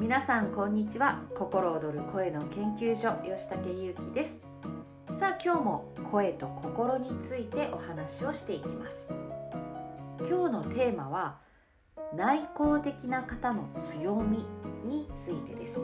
[0.00, 1.22] 皆さんこんにちは。
[1.34, 4.44] 心躍る声の研究所吉武優希です。
[5.10, 9.10] さあ今日も声と心についてお話をしていきます。
[10.20, 11.38] 今日のテーマは
[12.14, 14.46] 内向的な方の強み
[14.84, 15.80] についてです。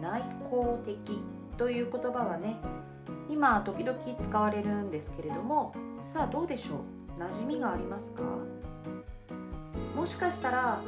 [0.00, 1.24] 内向的
[1.58, 2.56] という言葉はね
[3.28, 6.76] 今時々使われるんですけれどもさあどうでしょ
[7.18, 7.20] う？
[7.20, 8.22] 馴染みがありますか？
[9.96, 10.80] もしかしたら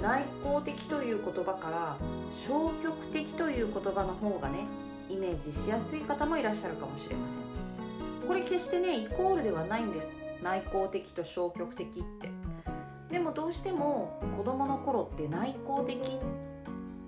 [0.00, 1.96] 内向的という言葉から
[2.30, 4.66] 消極的という言葉の方がね
[5.08, 7.40] イメージしやすい方もいらっしゃるかもしれません。
[8.26, 10.20] これ決してねイコールではないんです。
[10.42, 12.28] 内向的と消極的って。
[13.10, 16.18] でもどうしても子どもの頃って内向的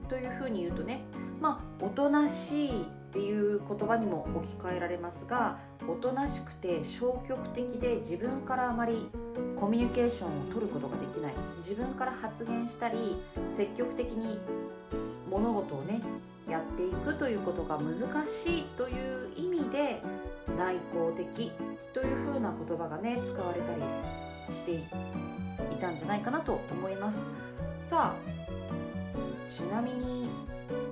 [0.09, 1.03] というふうに言うとね
[1.41, 9.09] まあおとなしいっていう言葉にも置き換えられますがおとなしくて消極的で自分からあまり
[9.57, 11.33] コミュニケーションを取ることができない。
[11.59, 13.17] 自分から発言したり
[13.57, 14.39] 積極的に
[15.31, 16.01] 物事をね
[16.49, 20.01] やっていくということが難しいという意味で
[20.59, 21.53] 内向的
[21.93, 23.83] というふうな言葉がね使われたり
[24.51, 24.83] してい
[25.81, 27.27] たんじゃないかなと思います。
[27.83, 30.29] さあちなみに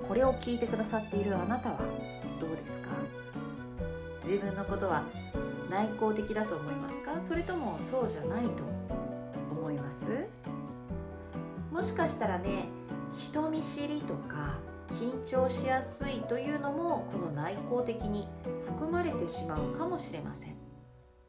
[0.07, 1.79] これを聞いてくださっているあなたは
[2.39, 2.89] どうですか？
[4.23, 5.03] 自分のことは
[5.69, 7.19] 内向的だと思いますか？
[7.19, 8.63] それともそうじゃないと
[9.51, 10.05] 思います？
[11.71, 12.65] もしかしたらね
[13.17, 14.59] 人見知りとか
[14.91, 18.27] 緊張しやすいというのもこの内向的に
[18.65, 20.55] 含まれてしまうかもしれません。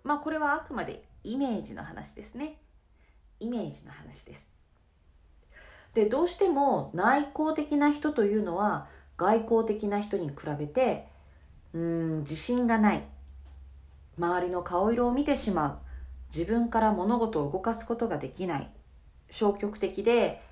[0.04, 2.60] まあこれはあくまでイメージの話ですね。
[3.40, 4.50] イメージの話です。
[5.94, 8.86] でどうしても内向的な人というのは
[9.16, 11.08] 外向的な人に比べて
[11.72, 13.04] うん自信がない。
[14.18, 15.78] 周りの顔色を見てしまう。
[16.34, 18.70] 自分から物事を動かすことができない。
[19.30, 20.42] 消極的で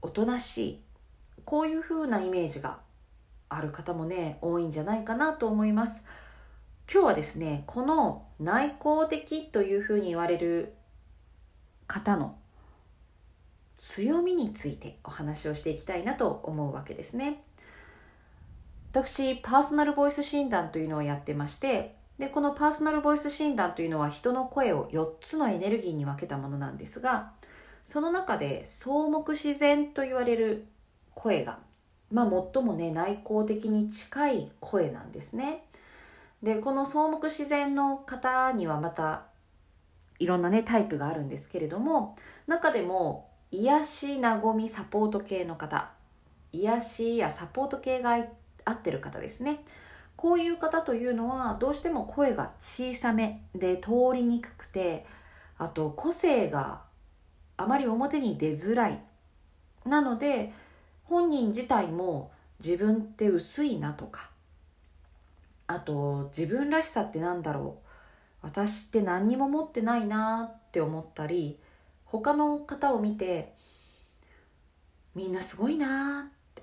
[0.00, 0.82] おとなしい。
[1.44, 2.78] こういう風なイメージが
[3.48, 6.06] ある方もね多いんじゃないかなと思います。
[6.92, 10.74] 今日はですねこの内向的というふうに言われる
[11.86, 12.36] 方の
[13.82, 17.42] 強みについてお話をしていきたいなと思うわけですね
[18.92, 27.32] 私パーソナルボイス診断というのをやってましてでこのパーソナルボイス診断というのは人の声を4つのエネルギーに分けたものなんですが
[27.84, 30.68] その中で草木自然と言われる
[31.16, 31.58] 声が、
[32.12, 35.64] まあ、最もね内向的に近い声なんですね。
[36.40, 39.24] でこの草木自然の方にはまた
[40.20, 42.14] いろんなねタイプがあるんですけれども
[42.46, 45.90] 中でも癒し和みサポート系の方。
[46.52, 48.16] 癒しやサポート系が
[48.64, 49.62] 合ってる方ですね。
[50.16, 55.04] こういう方というのはどうしても声が小さめで通りにくくて
[55.58, 56.84] あと個性が
[57.58, 59.02] あまり表に出づらい。
[59.84, 60.54] なので
[61.04, 64.30] 本人自体も自分って薄いなとか
[65.66, 68.46] あと自分らしさってなんだろう。
[68.46, 71.58] 私って何にも持ってないなって思ったり
[72.12, 73.54] 他の方を見て
[75.14, 76.62] みんなすごいなって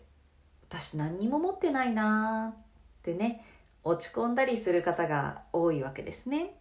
[0.70, 2.58] 私何にも持ってないなっ
[3.02, 3.44] てね
[3.84, 6.54] 落ち込んだりする方が多いわけですね。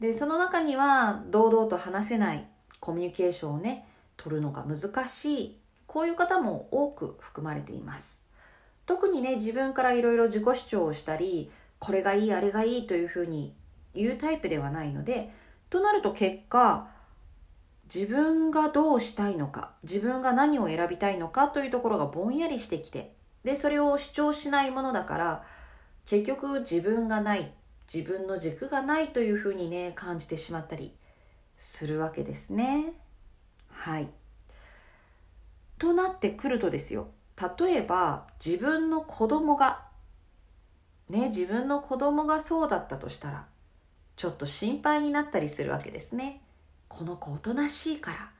[0.00, 2.46] でその中には堂々と話せない
[2.80, 3.88] コミュニケーションをね
[4.18, 8.22] 取るのが難しいこういう方も多く含まれています
[8.84, 13.54] 特にね自分からいろいろ自己主張をしたりこれがいいあれがいいというふうに
[13.94, 15.32] 言うタイプではないので
[15.70, 16.88] となると結果
[17.92, 23.14] 自分がどうしたいのか自分が何を選びたいのかというところがぼんやりしてきて
[23.44, 25.44] でそれを主張しないものだから
[26.04, 27.52] 結局自分がない
[27.92, 30.92] 自分の軸がないというふうにね感じてしまったり
[31.56, 32.92] するわけですね。
[33.70, 34.08] はい。
[35.78, 37.08] となってくるとですよ。
[37.60, 39.84] 例えば自分の子供が
[41.08, 43.46] ね自分の子供がそうだったとしたら
[44.16, 46.42] ちょっと心配になったりするわけですね。
[46.88, 48.30] この子おとなしいから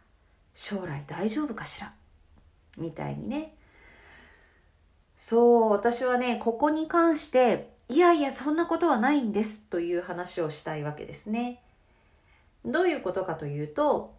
[0.55, 1.93] 将来大丈夫かしら？
[2.79, 3.55] みたいにね。
[5.17, 11.63] そう私はねここに関していやいやそんなことはないんですという話をしたいわけですね。
[12.65, 14.15] どういうことかというと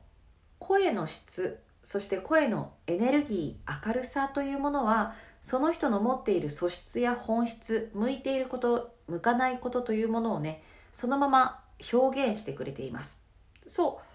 [0.60, 11.62] 声の質そして声のエネルギー明るさというものはその人の持っている素質や本質向いていること向かないことというものをねそのまま
[11.94, 13.22] 表現してくれています。
[13.66, 14.07] そう。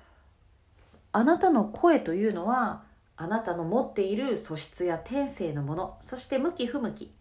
[1.13, 2.85] あなたの声というのは
[3.17, 7.13] あなたの持っている素質や天性のものそして向き不向き。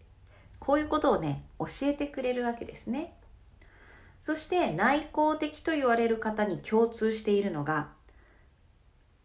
[0.58, 3.14] こういうことをね教えてくれるわけですね。
[4.20, 7.88] そして内向的と言われる方に共通しているのが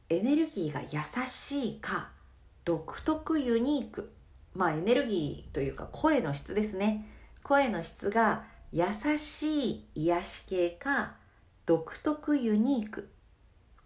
[0.09, 2.09] エネルギーが優しいか
[2.65, 4.11] 独特ユニーク。
[4.53, 7.07] まあエネルギーというか声の質ですね。
[7.43, 8.43] 声の質が
[8.73, 8.85] 優
[9.17, 11.13] しい癒し系か
[11.65, 13.09] 独特ユニーク。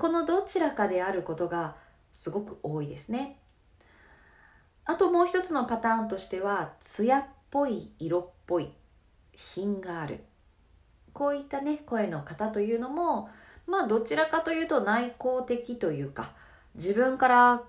[0.01, 1.75] このどちらかであることが
[2.11, 3.37] すごく多いですね。
[4.83, 8.73] あともう一つのパターンとしては艶っぽい色っぽい
[9.35, 10.23] 品がある。
[11.13, 13.29] こういったね声の方というのも
[13.67, 16.31] まあどちらかというと内向的というか
[16.73, 17.61] 自分から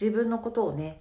[0.00, 1.00] 自分のことをね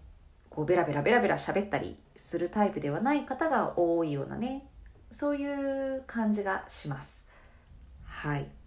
[0.50, 4.66] こうベラベラベラベラ喋ったりするタイプではない方が多いようなね
[5.12, 7.28] そういう感じがします。
[8.06, 8.59] はい。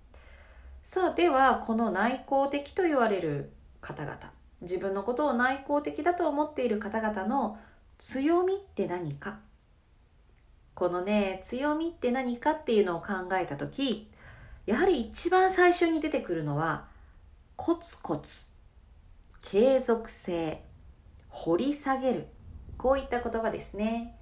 [0.82, 4.18] さあではこの内向的と言われる方々
[4.60, 7.58] 自分のことを内向的だと思っている方々の
[7.98, 9.38] 強みって何か？
[10.74, 14.10] このね強みって何かっていうのを考えた時
[14.66, 16.86] やはり一番最初に出てくるのは
[17.56, 18.50] コツコツ
[19.40, 20.62] 継続性
[21.28, 22.26] 掘り下げる。
[22.76, 24.16] こういった言葉ですね。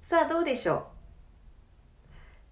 [0.00, 0.95] さあどうでしょう？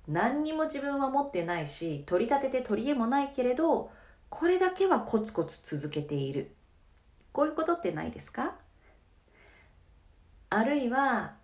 [0.07, 3.91] 何にも自分は持ってないし取り立てて取り柄もないけれど
[4.29, 6.51] これだけはコツコツ続けている。
[7.33, 8.55] こういうことってないですか？
[10.51, 11.35] あるいは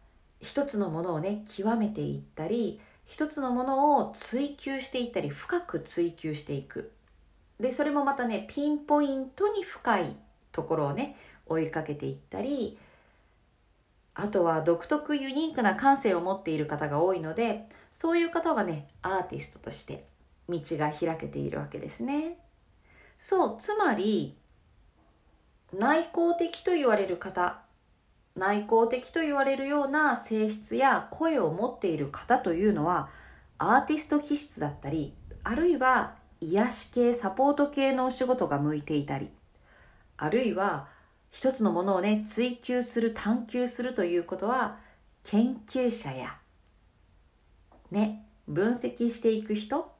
[0.40, 6.92] 一つのものをね極めていったり一つのものを追求していったり深く追求していく。
[7.58, 10.16] でそれもまたねピンポイントに深い
[10.52, 11.16] ところをね
[11.46, 12.78] 追いかけていったり
[14.14, 20.06] あとは独特ユニークな感性を持っている方が多いのでそういう方はねアーティストとして
[20.48, 22.38] 道が開けているわけですね。
[23.18, 24.36] そうつまり
[25.72, 27.60] 内向的と言われる方
[28.34, 33.10] 内向的と言われるような性質や声を持っている方というのは
[33.58, 35.14] アーティスト気質だったり
[35.44, 39.28] あるいは癒し系サポート系のお仕事が向いていたり
[40.16, 40.88] あるいは
[41.30, 44.78] 一つのものをね追求する探求するということは
[45.22, 46.36] 研究者や
[47.90, 49.92] ね分析していく人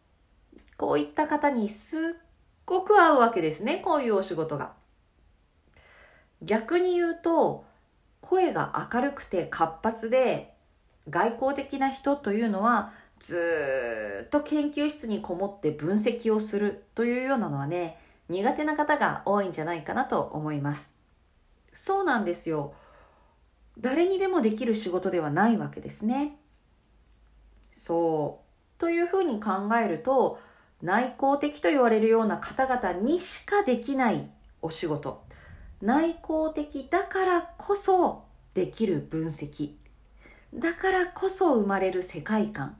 [0.77, 2.01] こういった方にすっ
[2.67, 4.73] ごく合うわけですねこういうお仕事が。
[6.43, 7.67] 逆に言うと
[8.23, 10.55] 声が明るくて活発で
[11.11, 17.99] 外交的な人というのはずっと研究室にこもって分析をするというようなのはね
[18.31, 21.00] 苦手な方が多いんじゃないかなと思います
[21.73, 22.75] そうなんですよ。
[23.79, 26.37] 誰にでもできる仕事ではないわけですね。
[27.71, 28.79] そう。
[28.81, 30.41] というふうに考えると
[30.83, 34.31] 内向的と言われるような方々にしかできない
[34.63, 35.25] お仕事。
[35.81, 38.25] 内向的だからこそ
[38.55, 39.75] できる分析。
[40.53, 42.77] だからこそ生まれる世界観。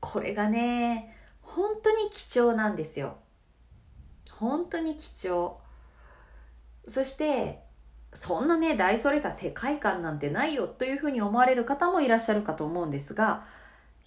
[0.00, 3.16] これがね本当に貴重なんですよ。
[4.30, 5.58] 本当に貴重。
[6.86, 7.60] そして
[8.12, 13.44] そんなね大それた世界観なんてないよというふうに思われる方もいらっしゃるかと思うんですが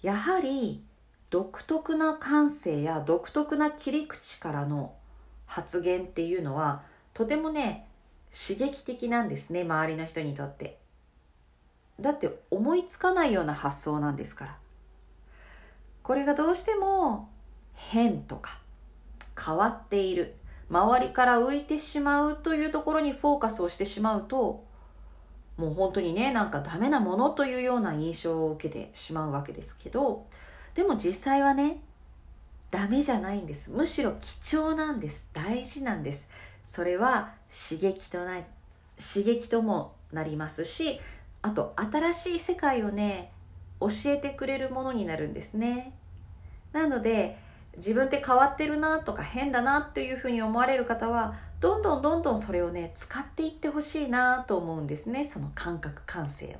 [0.02, 0.82] やはり
[1.30, 4.94] 独特な感性や独特な切り口からの
[5.46, 6.82] 発言っていうのは
[7.14, 7.86] とてもね
[8.32, 10.78] 刺激的なんですね周りの人にとって。
[12.00, 14.56] だって思いつかないような発想なんですから。
[16.02, 17.28] これがどうしても
[17.74, 18.58] 変とか
[19.38, 20.34] 変わっている。
[20.70, 24.64] 周りから浮いてしまうというところにフォーカスをしてしまうと
[25.56, 30.26] もう本当にねなんかダメなものというような印象を受けてしまうわけですけど
[30.74, 31.82] でも実際はね
[32.70, 33.72] ダメじゃないんです。
[33.72, 35.28] むしろ貴重なんです。
[35.32, 36.28] 大事なんです。
[36.64, 38.38] それは刺激とな
[38.96, 41.00] 刺激ともなりますし
[41.42, 43.32] あと新しい世界をね
[43.80, 45.94] 教えてくれるものになるんですね。
[46.72, 47.38] なので
[47.76, 55.24] 自分って変わってるなとか変だなっていうふうに思われる方はどんどんどんどんそれをね使っていってほしいなと思うんですね。
[55.24, 56.58] その感覚感性を。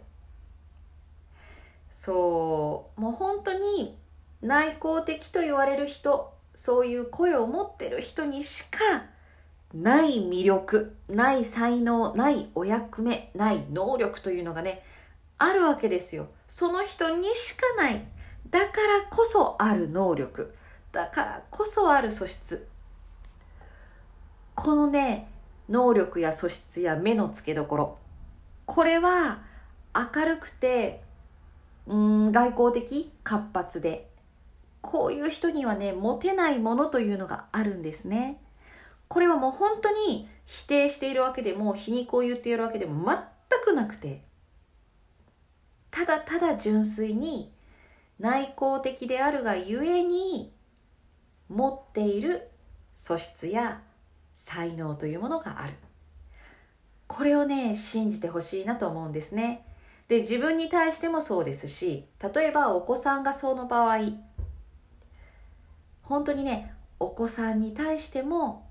[1.93, 3.01] そう。
[3.01, 3.99] もう本当に
[4.43, 8.79] 内向的と言われる人そういう声を持ってる人にしか
[9.75, 14.83] ない魅力ない才能ないお役目ない能力というのがね
[15.39, 16.29] あるわけですよ。
[16.47, 18.05] その人にしかない。
[18.51, 20.55] だからこそある能力。
[20.93, 22.69] だからこそある素質。
[24.55, 25.29] このね
[25.69, 27.99] 能力や素質や目の付けどころ。
[28.67, 29.43] これは
[29.95, 31.03] 明るくて
[31.87, 34.09] うん外交的活発で
[34.81, 38.41] こういう人にはね持てないものというのがあるんですね。
[39.09, 43.19] これはもう本当に否定しているわけでも皮肉を言っているわけでも全
[43.65, 44.23] くなくて。
[45.91, 47.53] ただただ純粋に
[48.21, 50.53] 内向的であるがゆえに
[51.51, 52.49] 持っている
[52.95, 53.83] 素質や
[54.35, 55.75] 才能というものがある。
[57.09, 59.67] これをね信じてほしいなと思うんですね。
[60.07, 63.99] で自分に対してもそうですし例えばお子さんがその場合
[66.03, 68.67] 本当にねお子さんに対しても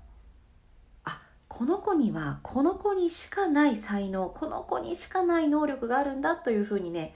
[1.04, 7.14] あこの子にはこの子にしかない才能この子にしかない能力があるんだというふうにね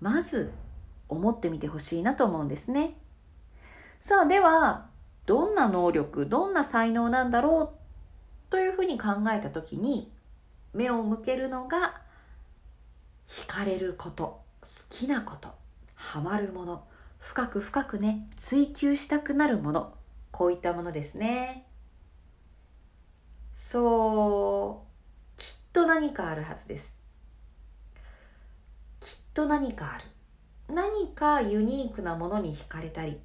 [0.00, 0.52] まず
[1.08, 2.96] 思ってみてほしいなと思うんですね。
[4.00, 4.86] さあでは
[5.68, 10.10] 能力どんな才能なんだろうというふうに考えた時に
[10.72, 12.00] 目を向けるのが
[13.28, 15.48] 惹かれること好きなこと
[15.94, 16.84] ハマるもの
[17.18, 19.94] 深く深くね追求したくなるもの
[20.30, 21.66] こういったものですね。
[23.54, 26.96] そうきっと何かあるはずです。
[29.00, 30.04] きっと何かある。
[30.74, 33.18] 何かユニークなものに惹かれたり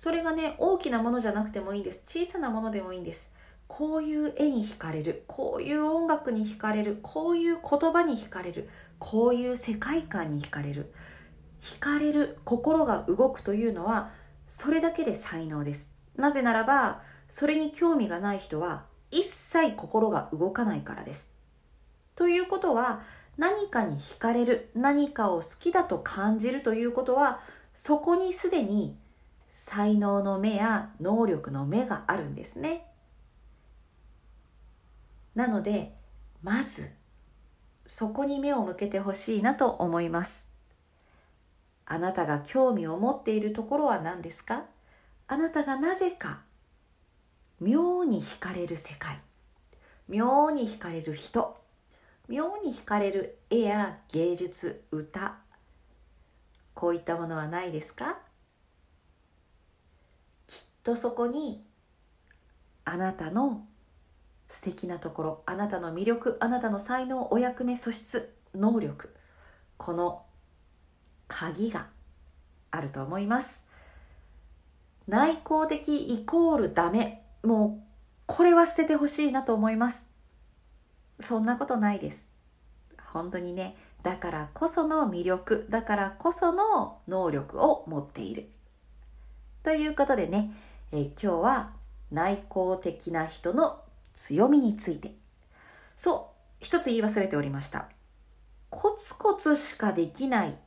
[0.00, 2.02] それがね大きなものじゃなくてもいいんです。
[2.06, 3.34] 小さなものでもいいんです。
[3.68, 5.24] こういう絵に惹かれる。
[5.26, 7.00] こういう音楽に惹かれる。
[7.02, 8.70] こういう言葉に惹かれる。
[8.98, 10.90] こういう世界観に惹かれる。
[11.60, 14.10] 惹かれる心が動くというのは
[14.46, 15.92] それだけで才能です。
[16.16, 21.30] なぜならばそれに興味がない人は一切心が動かないからです。
[22.16, 23.02] ということは
[23.36, 24.70] 何かに惹かれる。
[24.74, 27.40] 何かを好きだと感じるということは
[27.74, 28.96] そこにすでに
[29.50, 32.86] 才能の目や能力の目があるんですね。
[35.34, 35.94] なので
[36.42, 36.90] まず
[37.84, 40.48] そこに目を向けてほしいなと思います。
[41.84, 44.64] あなたが興味を持っているところは何ですか？
[45.26, 46.40] あなたがなぜか
[47.60, 49.18] 妙に惹かれる世界。
[50.08, 51.60] 妙に惹かれる人。
[52.28, 55.34] 妙に惹かれる絵や芸術歌。
[56.74, 58.18] こういったものはないですか？
[60.82, 61.64] とそこに
[62.84, 63.66] あなたの
[64.48, 69.14] 素敵なところあなたの魅力あなたの才能お役目素質能力
[69.76, 70.22] この
[71.28, 71.86] 鍵が
[72.70, 73.66] あると思います。
[75.06, 77.22] 内向的イコールダメ。
[77.42, 77.90] もう
[78.26, 80.08] これは捨ててほしいなと思います。
[81.18, 82.28] そんなことないです。
[83.12, 83.76] 本当にね。
[84.02, 88.50] だからこその魅力だからこその能力を持っている。
[89.62, 90.52] ということでね、
[90.92, 91.72] えー、今日は
[92.10, 93.82] 内向的な人の
[94.14, 95.14] 強みについて
[95.96, 97.88] そう一つ言い忘れておりました
[98.70, 100.58] コツコツしかできない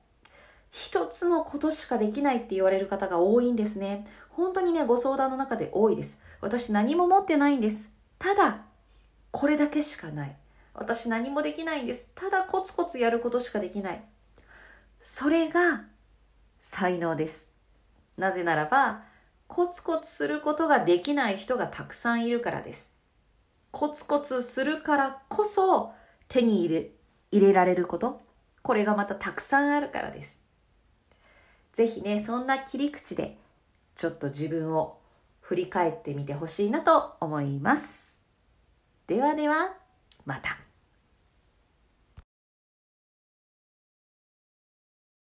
[0.73, 4.07] 一つのことしかできないって言われる方が多いんですね。
[4.29, 6.19] 本当にね、ご相談の中で多いです。
[6.41, 7.93] 私何も持ってないんです。
[8.17, 8.61] ただ、
[9.29, 10.35] これだけしかない。
[10.73, 12.11] 私何もできないんです。
[12.15, 14.03] ただコツコツやることしかできない。
[14.99, 15.83] それが
[16.59, 17.53] 才能です。
[18.17, 19.03] なぜならば、
[19.47, 22.93] コツコツすることができない人がたくさんいるからです。
[23.71, 25.93] コツコツするからこそ
[26.27, 26.89] 手に入れ
[27.31, 28.21] 入れられること、
[28.61, 30.39] これがまたたくさんあるからです。
[31.73, 33.37] ぜひね、そんな切り口で
[33.95, 34.99] ちょっと自分を
[35.41, 38.21] 振り返ってみてほしいなと思います。
[39.07, 39.75] ではでは、
[40.25, 40.62] また。